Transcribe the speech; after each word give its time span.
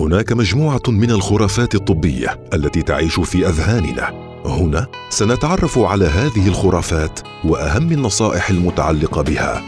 هناك 0.00 0.32
مجموعة 0.32 0.82
من 0.88 1.10
الخرافات 1.10 1.74
الطبية 1.74 2.40
التي 2.54 2.82
تعيش 2.82 3.20
في 3.20 3.46
أذهاننا. 3.48 4.30
هنا 4.44 4.86
سنتعرف 5.10 5.78
على 5.78 6.04
هذه 6.04 6.48
الخرافات 6.48 7.20
وأهم 7.44 7.92
النصائح 7.92 8.50
المتعلقة 8.50 9.22
بها. 9.22 9.62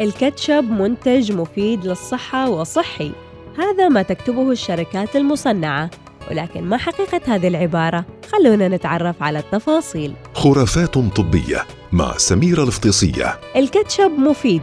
الكاتشب 0.00 0.64
منتج 0.70 1.32
مفيد 1.32 1.86
للصحة 1.86 2.50
وصحي. 2.50 3.12
هذا 3.58 3.88
ما 3.88 4.02
تكتبه 4.02 4.50
الشركات 4.50 5.16
المصنعة 5.16 5.90
ولكن 6.30 6.64
ما 6.64 6.76
حقيقة 6.76 7.20
هذه 7.26 7.48
العبارة؟ 7.48 8.04
خلونا 8.32 8.68
نتعرف 8.68 9.22
على 9.22 9.38
التفاصيل. 9.38 10.12
خرافات 10.34 10.94
طبية 10.98 11.62
مع 11.92 12.16
سميرة 12.16 12.62
الفطيسيه 12.62 13.40
الكاتشب 13.56 14.10
مفيد 14.18 14.62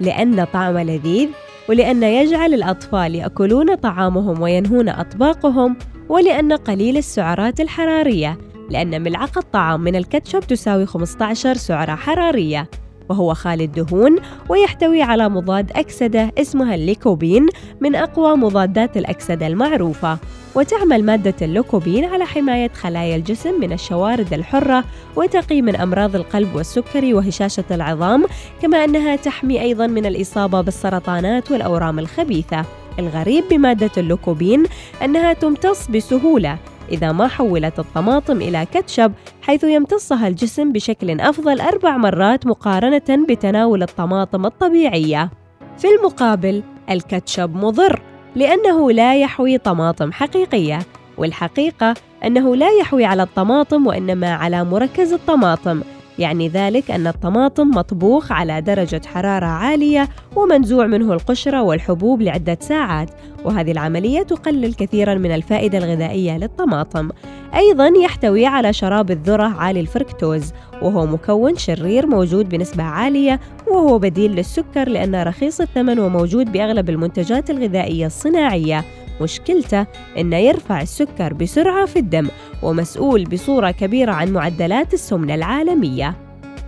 لأن 0.00 0.44
طعمه 0.44 0.82
لذيذ 0.82 1.28
ولأن 1.68 2.02
يجعل 2.02 2.54
الأطفال 2.54 3.14
يأكلون 3.14 3.74
طعامهم 3.74 4.42
وينهون 4.42 4.88
أطباقهم 4.88 5.76
ولأن 6.08 6.52
قليل 6.52 6.96
السعرات 6.96 7.60
الحرارية 7.60 8.38
لأن 8.70 9.02
ملعقة 9.02 9.42
طعام 9.52 9.80
من 9.80 9.96
الكاتشب 9.96 10.40
تساوي 10.40 10.86
15 10.86 11.54
سعرة 11.54 11.94
حرارية. 11.94 12.68
وهو 13.08 13.34
خالي 13.34 13.64
الدهون 13.64 14.18
ويحتوي 14.48 15.02
على 15.02 15.28
مضاد 15.28 15.72
أكسدة 15.72 16.32
اسمها 16.38 16.74
الليكوبين 16.74 17.46
من 17.80 17.94
أقوى 17.94 18.36
مضادات 18.36 18.96
الأكسدة 18.96 19.46
المعروفة. 19.46 20.18
وتعمل 20.54 21.04
مادة 21.04 21.34
اللوكوبين 21.42 22.04
على 22.04 22.24
حماية 22.24 22.68
خلايا 22.68 23.16
الجسم 23.16 23.60
من 23.60 23.72
الشوارد 23.72 24.32
الحرة 24.32 24.84
وتقي 25.16 25.62
من 25.62 25.76
أمراض 25.76 26.16
القلب 26.16 26.54
والسكري 26.54 27.14
وهشاشة 27.14 27.64
العظام 27.70 28.24
كما 28.62 28.84
أنها 28.84 29.16
تحمي 29.16 29.60
أيضا 29.60 29.86
من 29.86 30.06
الإصابة 30.06 30.60
بالسرطانات 30.60 31.50
والأورام 31.50 31.98
الخبيثة. 31.98 32.64
الغريب 32.98 33.44
بمادة 33.50 33.90
اللوكوبين 33.96 34.64
أنها 35.04 35.32
تمتص 35.32 35.88
بسهولة 35.88 36.58
إذا 36.90 37.12
ما 37.12 37.28
حولت 37.28 37.78
الطماطم 37.78 38.36
إلى 38.36 38.66
كاتشب 38.72 39.12
حيث 39.42 39.64
يمتصها 39.64 40.28
الجسم 40.28 40.72
بشكل 40.72 41.20
أفضل 41.20 41.60
أربع 41.60 41.96
مرات 41.96 42.46
مقارنة 42.46 43.26
بتناول 43.28 43.82
الطماطم 43.82 44.46
الطبيعية. 44.46 45.30
في 45.78 45.88
المقابل، 45.88 46.62
الكاتشب 46.90 47.56
مضر 47.56 48.02
لأنه 48.36 48.92
لا 48.92 49.16
يحوي 49.16 49.58
طماطم 49.58 50.12
حقيقية، 50.12 50.78
والحقيقة 51.18 51.94
أنه 52.24 52.56
لا 52.56 52.70
يحوي 52.80 53.04
على 53.04 53.22
الطماطم 53.22 53.86
وإنما 53.86 54.32
على 54.34 54.64
مركز 54.64 55.12
الطماطم، 55.12 55.82
يعني 56.18 56.48
ذلك 56.48 56.90
أن 56.90 57.06
الطماطم 57.06 57.70
مطبوخ 57.70 58.32
على 58.32 58.60
درجة 58.60 59.00
حرارة 59.06 59.46
عالية 59.46 60.08
ومنزوع 60.36 60.86
منه 60.86 61.12
القشرة 61.12 61.62
والحبوب 61.62 62.22
لعدة 62.22 62.58
ساعات 62.60 63.10
وهذه 63.44 63.72
العملية 63.72 64.22
تقلل 64.22 64.74
كثيرا 64.74 65.14
من 65.14 65.34
الفائدة 65.34 65.78
الغذائية 65.78 66.38
للطماطم. 66.38 67.08
أيضا 67.54 67.90
يحتوي 68.04 68.46
على 68.46 68.72
شراب 68.72 69.10
الذرة 69.10 69.46
عالي 69.46 69.80
الفركتوز 69.80 70.52
وهو 70.82 71.06
مكون 71.06 71.56
شرير 71.56 72.06
موجود 72.06 72.48
بنسبة 72.48 72.82
عالية 72.82 73.40
وهو 73.70 73.98
بديل 73.98 74.30
للسكر 74.30 74.88
لأنه 74.88 75.22
رخيص 75.22 75.60
الثمن 75.60 75.98
وموجود 75.98 76.52
بأغلب 76.52 76.90
المنتجات 76.90 77.50
الغذائية 77.50 78.06
الصناعية. 78.06 78.84
مشكلته 79.20 79.86
إنه 80.18 80.36
يرفع 80.36 80.82
السكر 80.82 81.32
بسرعة 81.32 81.86
في 81.86 81.98
الدم 81.98 82.28
ومسؤول 82.62 83.24
بصورة 83.24 83.70
كبيرة 83.70 84.12
عن 84.12 84.32
معدلات 84.32 84.94
السمنة 84.94 85.34
العالمية. 85.34 86.16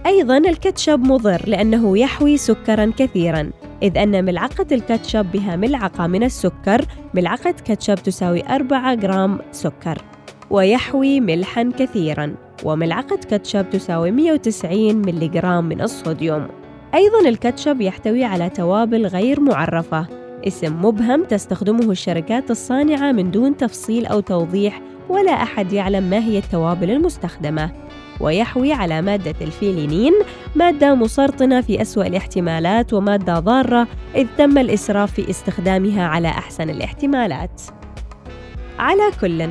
أيضا 0.06 0.39
الكاتشب 0.39 1.01
مضر 1.01 1.42
لأنه 1.47 1.98
يحوي 1.98 2.36
سكرا 2.36 2.92
كثيرا 2.98 3.51
إذ 3.83 3.98
أن 3.98 4.25
ملعقة 4.25 4.67
الكاتشب 4.73 5.27
بها 5.33 5.56
ملعقة 5.56 6.06
من 6.06 6.23
السكر 6.23 6.84
ملعقة 7.14 7.55
كاتشب 7.64 7.95
تساوي 7.95 8.42
4 8.51 8.95
جرام 8.95 9.39
سكر 9.53 9.98
ويحوي 10.51 11.20
ملحا 11.20 11.70
كثيرا 11.79 12.34
وملعقة 12.64 13.17
كاتشب 13.31 13.70
تساوي 13.70 14.11
190 14.11 14.95
ملغرام 14.95 15.64
من 15.64 15.80
الصوديوم. 15.80 16.48
أيضا 16.95 17.29
الكاتشب 17.29 17.80
يحتوي 17.80 18.24
على 18.24 18.51
توابل 18.51 19.07
غير 19.07 19.41
معرفة 19.41 20.07
اسم 20.46 20.86
مبهم 20.86 21.24
تستخدمه 21.24 21.90
الشركات 21.90 22.50
الصانعة 22.50 23.12
من 23.12 23.30
دون 23.30 23.56
تفصيل 23.56 24.06
أو 24.06 24.20
توضيح 24.20 24.80
ولا 25.08 25.32
أحد 25.32 25.72
يعلم 25.72 26.02
ما 26.10 26.18
هي 26.18 26.38
التوابل 26.38 26.90
المستخدمة. 26.90 27.70
ويحوي 28.20 28.72
على 28.72 29.02
مادة 29.02 29.34
الفيلينين 29.40 30.12
مادة 30.55 30.94
مسرطنة 30.94 31.60
في 31.60 31.82
أسوأ 31.82 32.06
الاحتمالات 32.06 32.92
ومادة 32.92 33.38
ضارة 33.38 33.88
إذ 34.14 34.27
تم 34.38 34.58
الإسراف 34.58 35.12
في 35.12 35.30
استخدامها 35.30 36.05
على 36.06 36.28
أحسن 36.28 36.70
الاحتمالات. 36.70 37.62
على 38.78 39.11
كل 39.20 39.48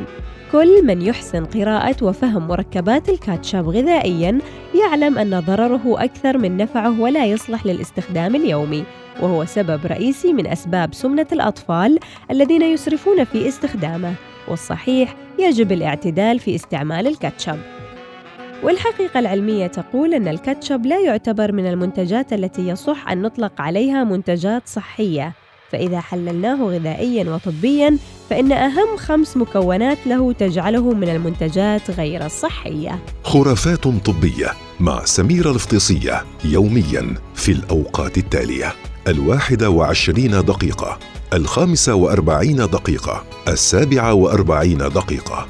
كل 0.53 0.86
من 0.86 1.02
يحسن 1.02 1.46
قراءة 1.46 1.96
وفهم 2.02 2.47
مركبات 2.47 3.09
الكاتشب 3.09 3.69
غذائياً 3.69 4.40
يعلم 4.81 5.18
أن 5.18 5.40
ضرره 5.40 6.03
أكثر 6.03 6.38
من 6.38 6.58
نفعه 6.58 7.02
ولا 7.02 7.25
يصلح 7.25 7.66
للاستخدام 7.66 8.36
اليومي 8.36 8.84
وهو 9.22 9.46
سبب 9.46 9.86
رئيسي 9.86 10.34
من 10.34 10.47
أسباب 10.47 10.94
سمنة 10.94 11.28
الأطفال 11.31 12.00
الذين 12.31 12.62
يسرفون 12.62 13.24
في 13.24 13.47
استخدامه 13.47 14.14
والصحيح 14.47 15.16
يجب 15.40 15.72
الاعتدال 15.72 16.40
في 16.40 16.56
استعمال 16.56 17.08
الكاتشب. 17.08 17.58
والحقيقة 18.64 19.20
العلمية 19.20 19.68
تقول 19.68 20.14
أن 20.14 20.28
الكاتشب 20.28 20.85
لا 20.85 21.00
يعتبر 21.00 21.52
من 21.52 21.68
المنتجات 21.68 22.34
التي 22.34 22.68
يصح 22.68 23.09
أن 23.09 23.22
نطلق 23.22 23.62
عليها 23.62 24.03
منتجات 24.03 24.68
صحية. 24.68 25.42
فإذا 25.73 26.00
حللناه 26.00 26.63
غذائيا 26.63 27.29
وطبيا 27.29 27.97
فإن 28.29 28.51
أهم 28.51 28.97
خمس 28.97 29.38
مكونات 29.38 29.97
له 30.06 30.34
تجعله 30.34 30.94
من 30.94 31.09
المنتجات 31.09 31.91
غير 31.91 32.25
الصحية. 32.25 33.00
خرافات 33.23 33.84
طبية 33.84 34.51
مع 34.79 35.06
سميره 35.06 35.51
الفطيسيه 35.51 36.23
يوميا 36.45 37.13
في 37.35 37.51
الأوقات 37.51 38.17
التالية. 38.17 38.73
الواحدة 39.07 39.69
وعشرين 39.69 40.31
دقيقة 40.31 41.00
الخامسة 41.34 41.95
وأربعين 41.95 42.57
دقيقة 42.57 43.23
السابعة 43.47 44.13
وأربعين 44.13 44.78
دقيقة. 44.78 45.47